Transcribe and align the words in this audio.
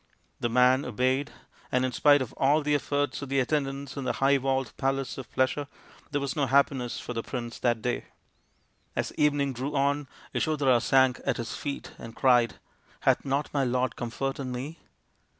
The 0.39 0.49
man 0.49 0.83
obeyed, 0.83 1.31
and 1.71 1.85
in 1.85 1.91
spite 1.91 2.23
of 2.23 2.33
all 2.33 2.63
the 2.63 2.73
efforts 2.73 3.21
of 3.21 3.29
the 3.29 3.39
attendants 3.39 3.95
in 3.95 4.03
the 4.03 4.13
high 4.13 4.39
walled 4.39 4.75
palace 4.75 5.15
of 5.19 5.31
pleasure 5.31 5.67
there 6.09 6.19
was 6.19 6.35
no 6.35 6.47
happiness 6.47 6.99
for 6.99 7.13
the 7.13 7.21
prince 7.21 7.59
that 7.59 7.83
day/ 7.83 8.05
As 8.95 9.13
evening 9.15 9.53
drew 9.53 9.75
on 9.75 10.07
Yasodhara 10.33 10.81
sank 10.81 11.21
at 11.23 11.37
his 11.37 11.55
feet 11.55 11.91
and 11.99 12.15
cried," 12.15 12.55
Hath 13.01 13.23
not 13.23 13.53
my 13.53 13.63
lord 13.63 13.95
comfort 13.95 14.39
in 14.39 14.51
me 14.51 14.79